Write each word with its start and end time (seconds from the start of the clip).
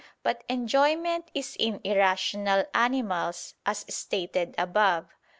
But 0.23 0.43
enjoyment 0.49 1.29
is 1.35 1.55
in 1.59 1.79
irrational 1.83 2.63
animals, 2.73 3.53
as 3.67 3.85
stated 3.95 4.55
above 4.57 5.05
(Q. 5.05 5.15